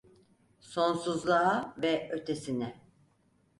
Sonsuzluğa 0.59 1.73
ve 1.77 2.09
ötesine! 2.13 2.81